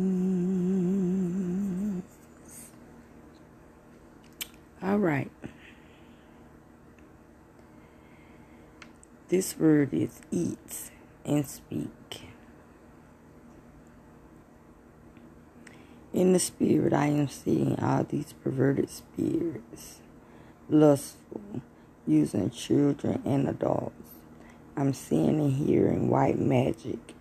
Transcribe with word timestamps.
All 4.82 4.96
right. 4.96 5.30
This 9.28 9.58
word 9.58 9.92
is 9.92 10.22
eat 10.30 10.90
and 11.26 11.46
speak. 11.46 12.22
In 16.14 16.32
the 16.32 16.38
spirit, 16.38 16.94
I 16.94 17.08
am 17.08 17.28
seeing 17.28 17.78
all 17.80 18.04
these 18.04 18.32
perverted 18.42 18.88
spirits, 18.88 20.00
lustful, 20.70 21.60
using 22.06 22.48
children 22.48 23.20
and 23.26 23.46
adults. 23.46 23.92
I'm 24.74 24.94
seeing 24.94 25.38
and 25.38 25.52
hearing 25.52 26.08
white 26.08 26.38
magic. 26.38 27.14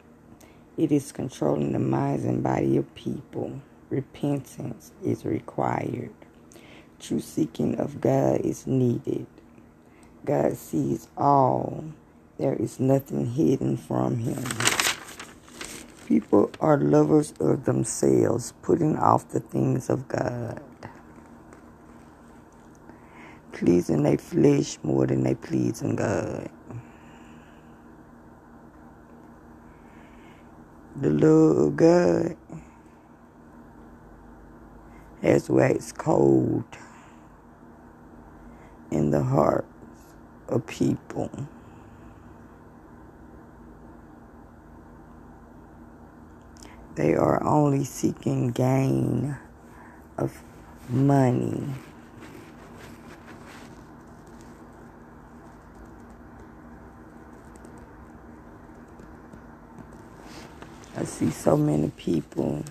It 0.79 0.93
is 0.93 1.11
controlling 1.11 1.73
the 1.73 1.79
minds 1.79 2.25
and 2.25 2.43
body 2.43 2.77
of 2.77 2.95
people. 2.95 3.61
Repentance 3.91 4.93
is 5.05 5.25
required. 5.25 6.11
True 6.99 7.19
seeking 7.21 7.79
of 7.79 8.01
God 8.01 8.41
is 8.41 8.67
needed. 8.67 9.27
God 10.25 10.57
sees 10.57 11.09
all. 11.17 11.85
There 12.39 12.55
is 12.55 12.79
nothing 12.79 13.27
hidden 13.27 13.77
from 13.77 14.19
him. 14.19 14.43
People 16.07 16.51
are 16.61 16.77
lovers 16.79 17.33
of 17.41 17.65
themselves, 17.65 18.53
putting 18.63 18.97
off 18.97 19.29
the 19.29 19.41
things 19.41 19.89
of 19.89 20.07
God. 20.07 20.61
Pleasing 23.53 24.03
their 24.03 24.17
flesh 24.19 24.79
more 24.83 25.07
than 25.07 25.23
they 25.23 25.35
pleasing 25.35 25.97
God. 25.97 26.49
The 31.01 31.09
of 31.11 31.77
God 31.77 32.35
has 35.21 35.49
waxed 35.49 35.97
cold 35.97 36.65
in 38.91 39.11
the 39.11 39.23
hearts 39.23 39.65
of 40.49 40.67
people. 40.67 41.31
They 46.95 47.15
are 47.15 47.41
only 47.45 47.85
seeking 47.85 48.51
gain 48.51 49.37
of 50.17 50.43
money. 50.89 51.63
I 60.97 61.03
see 61.03 61.29
so 61.29 61.55
many 61.55 61.91
people 61.91 62.63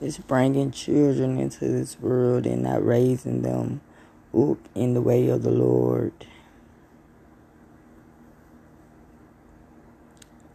just 0.00 0.26
bringing 0.26 0.70
children 0.70 1.38
into 1.38 1.68
this 1.68 2.00
world 2.00 2.46
and 2.46 2.62
not 2.62 2.84
raising 2.84 3.42
them 3.42 3.82
up 4.34 4.58
in 4.74 4.94
the 4.94 5.02
way 5.02 5.28
of 5.28 5.42
the 5.42 5.50
Lord. 5.50 6.12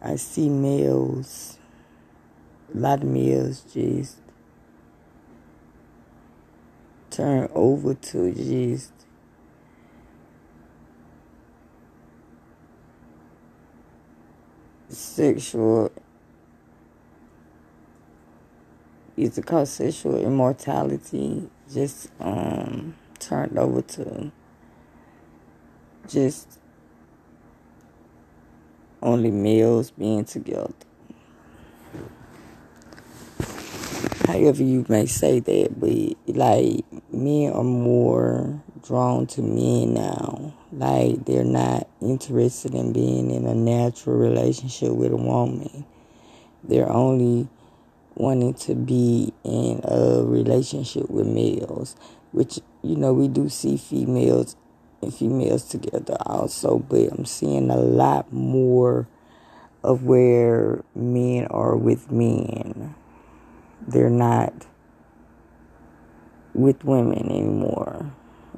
I 0.02 0.16
see 0.16 0.48
males, 0.48 1.58
a 2.74 2.78
lot 2.78 3.02
of 3.02 3.08
males 3.08 3.64
just 3.72 4.18
turn 7.10 7.48
over 7.54 7.94
to 7.94 8.32
just 8.32 8.92
sexual 14.96 15.92
either 19.16 19.42
called 19.42 19.68
sexual 19.68 20.18
immortality 20.18 21.48
just 21.72 22.08
um 22.20 22.94
turned 23.18 23.58
over 23.58 23.82
to 23.82 24.30
just 26.08 26.58
only 29.02 29.30
males 29.30 29.90
being 29.90 30.24
together. 30.24 30.72
However 34.26 34.62
you 34.62 34.84
may 34.88 35.06
say 35.06 35.40
that, 35.40 35.78
but 35.78 36.34
like 36.36 36.84
men 37.12 37.52
are 37.52 37.62
more 37.62 38.60
drawn 38.82 39.26
to 39.28 39.42
men 39.42 39.94
now. 39.94 40.55
Like 40.76 41.24
they're 41.24 41.42
not 41.42 41.88
interested 42.02 42.74
in 42.74 42.92
being 42.92 43.30
in 43.30 43.46
a 43.46 43.54
natural 43.54 44.16
relationship 44.16 44.92
with 44.92 45.10
a 45.10 45.16
woman. 45.16 45.86
They're 46.62 46.92
only 46.92 47.48
wanting 48.14 48.52
to 48.52 48.74
be 48.74 49.32
in 49.42 49.80
a 49.84 50.22
relationship 50.22 51.08
with 51.08 51.26
males, 51.26 51.96
which 52.32 52.60
you 52.82 52.94
know 52.94 53.14
we 53.14 53.26
do 53.26 53.48
see 53.48 53.78
females 53.78 54.54
and 55.00 55.14
females 55.14 55.64
together 55.64 56.18
also, 56.26 56.78
but 56.78 57.10
I'm 57.10 57.24
seeing 57.24 57.70
a 57.70 57.76
lot 57.76 58.30
more 58.30 59.08
of 59.82 60.02
where 60.02 60.84
men 60.94 61.46
are 61.46 61.74
with 61.74 62.12
men. 62.12 62.94
They're 63.88 64.10
not 64.10 64.66
with 66.52 66.84
women 66.84 67.30
anymore. 67.30 68.12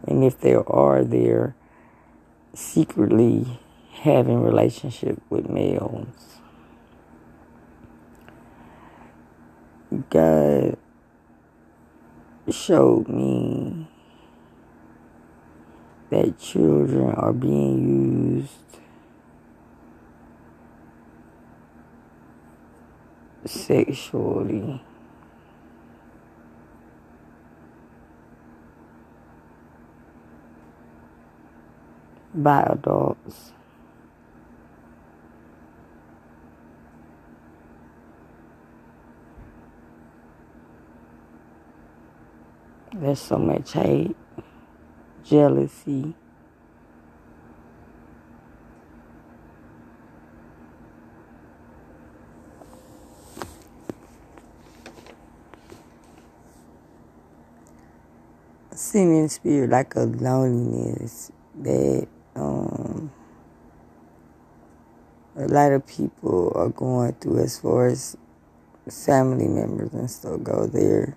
And 0.08 0.24
if 0.24 0.40
there 0.40 0.68
are, 0.68 1.04
they're 1.04 1.54
secretly 2.54 3.58
having 3.92 4.42
relationship 4.42 5.20
with 5.30 5.48
males. 5.48 6.06
God 10.10 10.76
showed 12.50 13.08
me 13.08 13.88
that 16.10 16.38
children 16.38 17.14
are 17.14 17.32
being 17.32 18.38
used 18.38 18.80
sexually. 23.44 24.82
By 32.42 32.62
adults. 32.62 33.52
There's 42.94 43.20
so 43.20 43.38
much 43.38 43.72
hate, 43.72 44.16
jealousy. 45.24 46.14
In 58.94 59.28
spirit 59.28 59.70
like 59.70 59.94
a 59.96 60.00
loneliness 60.00 61.30
that 61.60 62.08
um, 62.34 63.12
a 65.48 65.50
lot 65.50 65.72
of 65.72 65.86
people 65.86 66.52
are 66.54 66.68
going 66.68 67.14
through 67.14 67.38
as 67.38 67.58
far 67.58 67.86
as 67.86 68.16
family 68.90 69.48
members 69.48 69.92
and 69.94 70.10
stuff 70.10 70.42
go. 70.42 70.66
They're 70.66 71.16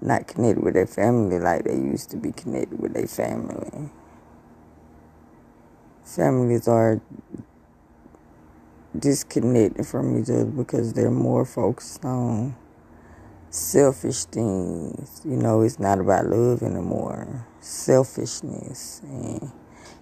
not 0.00 0.26
connected 0.26 0.64
with 0.64 0.74
their 0.74 0.86
family 0.86 1.38
like 1.38 1.64
they 1.64 1.74
used 1.74 2.10
to 2.10 2.16
be 2.16 2.32
connected 2.32 2.78
with 2.80 2.94
their 2.94 3.06
family. 3.06 3.90
Families 6.02 6.66
are 6.66 7.00
disconnected 8.98 9.86
from 9.86 10.18
each 10.18 10.30
other 10.30 10.46
because 10.46 10.94
they're 10.94 11.10
more 11.10 11.44
focused 11.44 12.04
on 12.04 12.56
selfish 13.50 14.24
things. 14.24 15.20
You 15.24 15.36
know, 15.36 15.60
it's 15.60 15.78
not 15.78 15.98
about 15.98 16.26
love 16.26 16.62
anymore. 16.62 17.46
Selfishness 17.60 19.02
and 19.04 19.52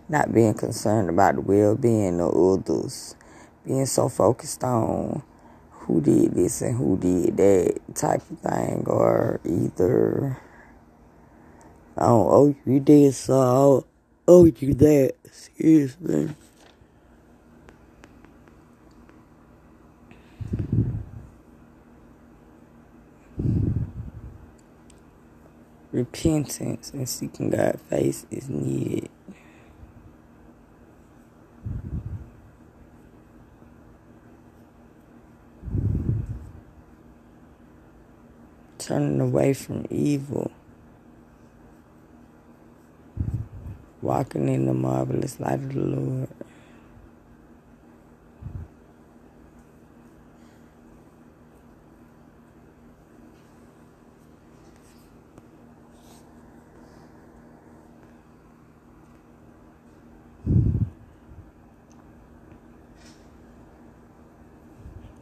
not 0.08 0.32
being 0.32 0.54
concerned 0.54 1.08
about 1.08 1.36
the 1.36 1.40
well 1.40 1.74
being 1.74 2.20
of 2.20 2.36
others. 2.36 3.16
Being 3.66 3.86
so 3.86 4.08
focused 4.08 4.62
on 4.62 5.22
who 5.70 6.00
did 6.00 6.34
this 6.34 6.60
and 6.62 6.76
who 6.76 6.98
did 6.98 7.36
that 7.38 7.80
type 7.94 8.22
of 8.30 8.38
thing, 8.40 8.84
or 8.86 9.40
either, 9.44 10.38
oh, 11.96 12.28
oh, 12.30 12.54
you 12.66 12.80
did 12.80 13.14
so, 13.14 13.34
oh, 13.34 13.86
oh 14.28 14.44
you 14.44 14.74
that. 14.74 15.14
Excuse 15.24 15.98
me. 16.00 16.28
Repentance 25.90 26.90
and 26.92 27.08
seeking 27.08 27.50
God's 27.50 27.80
face 27.82 28.26
is 28.30 28.48
needed. 28.48 29.10
Turning 38.84 39.18
away 39.18 39.54
from 39.54 39.86
evil, 39.88 40.50
walking 44.02 44.46
in 44.48 44.66
the 44.66 44.74
marvelous 44.74 45.40
light 45.40 45.54
of 45.54 45.72
the 45.72 45.80
Lord. 45.80 46.28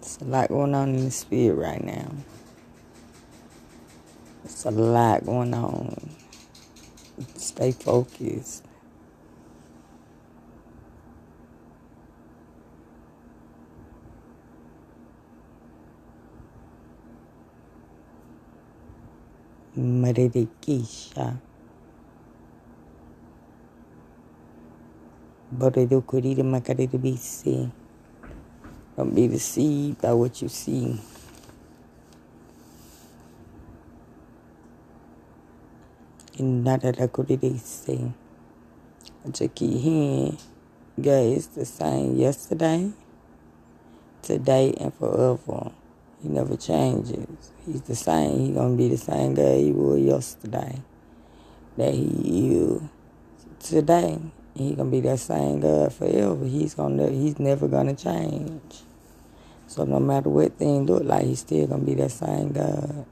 It's 0.00 0.18
a 0.20 0.24
lot 0.24 0.48
going 0.48 0.74
on 0.74 0.96
in 0.96 1.04
the 1.04 1.10
spirit 1.12 1.54
right 1.54 1.84
now. 1.84 2.10
A 4.64 4.70
lot 4.70 5.26
going 5.26 5.54
on. 5.54 5.90
Stay 7.34 7.72
focused. 7.72 8.62
Maririkisha. 19.76 21.36
Boridokuriri 25.50 26.42
makariribisi. 26.42 27.68
Don't 28.96 29.12
be 29.12 29.26
deceived 29.26 30.00
by 30.02 30.12
what 30.12 30.40
you 30.40 30.48
see. 30.48 31.00
Inadadakuririsi. 36.38 38.12
I 39.24 39.30
just 39.30 39.54
keep 39.54 39.78
hearing, 39.80 40.38
God 41.00 41.24
is 41.36 41.48
the 41.48 41.64
same 41.66 42.16
yesterday, 42.16 42.92
today, 44.22 44.74
and 44.80 44.94
forever. 44.94 45.72
He 46.22 46.28
never 46.28 46.56
changes. 46.56 47.52
He's 47.66 47.82
the 47.82 47.96
same. 47.96 48.40
He 48.40 48.52
gonna 48.52 48.76
be 48.76 48.88
the 48.88 48.96
same 48.98 49.34
God 49.34 49.58
he 49.58 49.72
was 49.72 50.00
yesterday. 50.00 50.82
That 51.76 51.94
he 51.94 52.56
is 52.56 52.82
today. 53.60 54.18
He 54.54 54.74
gonna 54.74 54.90
be 54.90 55.00
that 55.02 55.20
same 55.20 55.60
God 55.60 55.92
forever. 55.92 56.44
He's 56.46 56.74
gonna 56.74 57.10
he's 57.10 57.38
never 57.38 57.68
gonna 57.68 57.94
change. 57.96 58.82
So 59.68 59.84
no 59.84 60.00
matter 60.00 60.28
what 60.28 60.58
thing 60.58 60.86
look 60.86 61.04
like, 61.04 61.26
he's 61.26 61.40
still 61.40 61.66
gonna 61.66 61.84
be 61.84 61.94
that 61.96 62.10
same 62.12 62.52
God. 62.52 63.06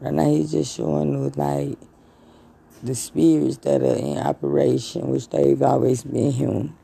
Right 0.00 0.12
now 0.12 0.28
he's 0.30 0.52
just 0.52 0.76
showing 0.76 1.26
us 1.26 1.36
like 1.36 1.78
the 2.82 2.94
spirits 2.94 3.56
that 3.58 3.82
are 3.82 3.96
in 3.96 4.18
operation, 4.18 5.08
which 5.08 5.28
they've 5.30 5.62
always 5.62 6.02
been 6.02 6.32
him. 6.32 6.76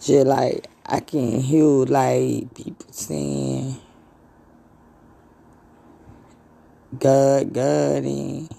Just 0.00 0.26
like 0.26 0.66
I 0.84 1.00
can 1.00 1.40
hear 1.40 1.64
like 1.64 2.52
people 2.54 2.86
saying 2.90 3.76
God, 6.98 7.52
God, 7.54 8.04
and 8.04 8.54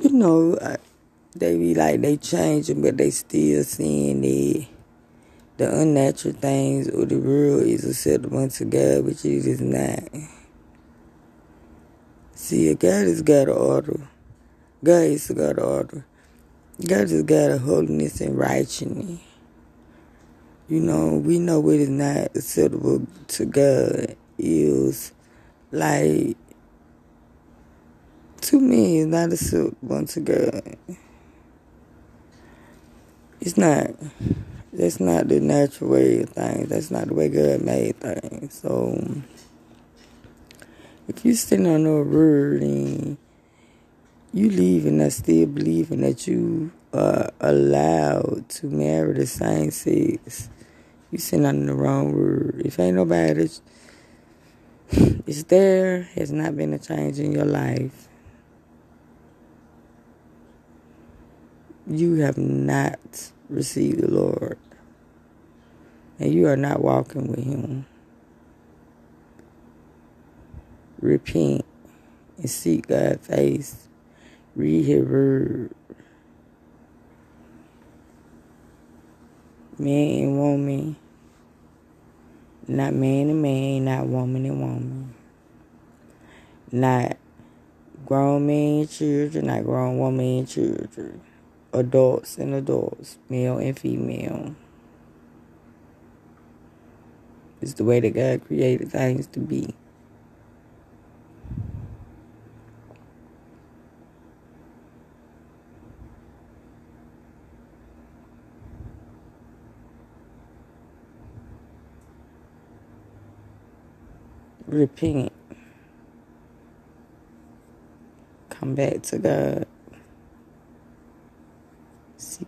you 0.00 0.10
know, 0.10 0.58
they 1.36 1.56
be 1.56 1.74
like 1.74 2.00
they 2.00 2.16
changing, 2.16 2.82
but 2.82 2.96
they 2.96 3.10
still 3.10 3.62
seeing 3.62 4.22
the 4.22 4.66
the 5.62 5.80
unnatural 5.80 6.34
things 6.34 6.88
or 6.88 7.06
the 7.06 7.16
world 7.16 7.62
is 7.62 7.84
acceptable 7.84 8.38
unto 8.38 8.64
God, 8.64 9.04
which 9.04 9.24
it 9.24 9.46
is 9.46 9.60
not. 9.60 10.02
See, 12.34 12.74
God 12.74 13.04
is 13.06 13.22
God 13.22 13.48
of 13.48 13.56
order. 13.58 14.00
God 14.82 15.04
is 15.04 15.30
of 15.30 15.38
order. 15.38 16.04
God 16.84 17.02
is 17.02 17.22
God 17.22 17.52
of 17.52 17.60
holiness 17.60 18.20
and 18.20 18.36
righteousness. 18.36 19.20
You 20.68 20.80
know, 20.80 21.18
we 21.18 21.38
know 21.38 21.60
what 21.60 21.76
is 21.76 21.88
not 21.88 22.34
acceptable 22.34 23.06
to 23.28 23.44
God 23.44 24.16
is 24.38 25.12
like 25.70 26.36
to 28.40 28.58
me 28.58 28.98
is 28.98 29.06
not 29.06 29.32
acceptable 29.32 30.06
to 30.06 30.20
God. 30.20 30.76
It's 33.40 33.56
not. 33.56 33.90
That's 34.72 35.00
not 35.00 35.28
the 35.28 35.38
natural 35.38 35.90
way 35.90 36.22
of 36.22 36.30
things. 36.30 36.68
That's 36.70 36.90
not 36.90 37.08
the 37.08 37.14
way 37.14 37.28
God 37.28 37.60
made 37.60 37.96
things. 38.00 38.54
So 38.54 39.22
if 41.08 41.24
you 41.24 41.34
stand 41.34 41.66
on 41.66 41.84
no 41.84 42.02
word 42.02 42.62
and 42.62 43.18
you 44.32 44.48
leaving 44.48 45.00
us 45.02 45.16
still 45.16 45.46
believing 45.46 46.00
that 46.00 46.26
you 46.26 46.72
are 46.94 47.30
allowed 47.40 48.48
to 48.48 48.66
marry 48.66 49.12
the 49.12 49.26
same 49.26 49.70
sex, 49.70 50.48
you 51.10 51.18
sitting 51.18 51.44
on 51.44 51.66
the 51.66 51.74
wrong 51.74 52.12
word. 52.12 52.62
If 52.64 52.80
ain't 52.80 52.96
nobody 52.96 53.34
that's 53.34 53.60
is 55.26 55.44
there, 55.44 56.02
has 56.14 56.32
not 56.32 56.56
been 56.56 56.72
a 56.72 56.78
change 56.78 57.18
in 57.18 57.32
your 57.32 57.44
life. 57.44 58.08
You 61.86 62.16
have 62.16 62.38
not 62.38 63.32
received 63.52 64.00
the 64.00 64.10
Lord. 64.10 64.58
And 66.18 66.32
you 66.32 66.46
are 66.46 66.56
not 66.56 66.80
walking 66.80 67.28
with 67.28 67.44
Him. 67.44 67.86
Repent 71.00 71.64
and 72.38 72.50
seek 72.50 72.88
God's 72.88 73.26
face. 73.26 73.88
Read 74.54 74.84
His 74.84 75.04
word. 75.04 75.74
Man 79.78 80.22
and 80.22 80.38
woman. 80.38 80.96
Not 82.68 82.94
man 82.94 83.28
and 83.28 83.42
man, 83.42 83.84
not 83.84 84.06
woman 84.06 84.46
and 84.46 84.60
woman. 84.60 85.14
Not 86.70 87.16
grown 88.06 88.46
men 88.46 88.80
and 88.80 88.90
children, 88.90 89.46
not 89.46 89.64
grown 89.64 89.98
woman 89.98 90.38
and 90.38 90.48
children. 90.48 91.20
Adults 91.72 92.38
and 92.38 92.54
adults, 92.54 93.18
male 93.28 93.58
and 93.58 93.78
female. 93.78 94.56
It's 97.62 97.74
the 97.74 97.84
way 97.84 98.00
that 98.00 98.10
God 98.14 98.46
created 98.46 98.92
things 98.92 99.26
to 99.28 99.40
be. 99.40 99.74
Repent. 114.66 115.32
Come 118.50 118.74
back 118.74 119.02
to 119.04 119.18
God. 119.18 119.66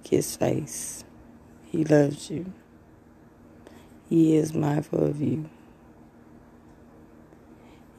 His 0.08 0.36
face. 0.36 1.04
He 1.66 1.84
loves 1.84 2.30
you. 2.30 2.52
He 4.08 4.36
is 4.36 4.54
mindful 4.54 5.04
of 5.04 5.20
you. 5.20 5.48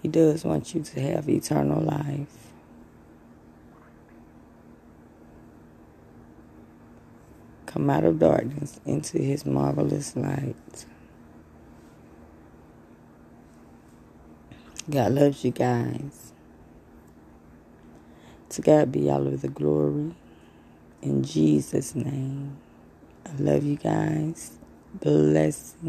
He 0.02 0.08
does 0.08 0.46
want 0.46 0.76
you 0.76 0.84
to 0.84 1.02
have 1.02 1.28
eternal 1.28 1.82
life. 1.82 2.52
Come 7.66 7.90
out 7.90 8.06
of 8.06 8.20
darkness 8.20 8.80
into 8.86 9.18
His 9.18 9.46
marvelous 9.46 10.16
light. 10.16 10.86
God 14.90 15.14
loves 15.14 15.44
you 15.44 15.52
guys. 15.52 16.34
To 18.50 18.62
God 18.62 18.92
be 18.92 19.10
all 19.10 19.28
of 19.28 19.42
the 19.42 19.50
glory. 19.50 20.14
In 21.06 21.24
Jesus' 21.24 21.94
name. 21.94 22.58
I 23.28 23.32
love 23.38 23.64
you 23.64 23.76
guys. 23.76 24.58
Blessings. 25.00 25.86